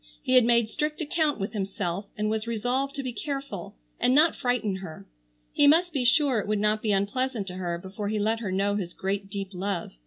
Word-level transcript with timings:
He 0.23 0.33
had 0.33 0.45
made 0.45 0.67
strict 0.67 0.99
account 0.99 1.39
with 1.39 1.53
himself 1.53 2.09
and 2.17 2.27
was 2.27 2.47
resolved 2.47 2.95
to 2.95 3.03
be 3.03 3.13
careful 3.13 3.75
and 3.99 4.15
not 4.15 4.35
frighten 4.35 4.77
her. 4.77 5.05
He 5.53 5.67
must 5.67 5.93
be 5.93 6.05
sure 6.05 6.39
it 6.39 6.47
would 6.47 6.57
not 6.57 6.81
be 6.81 6.91
unpleasant 6.91 7.45
to 7.49 7.53
her 7.57 7.77
before 7.77 8.09
he 8.09 8.17
let 8.17 8.39
her 8.39 8.51
know 8.51 8.73
his 8.77 8.95
great 8.95 9.29
deep 9.29 9.49
love. 9.53 9.91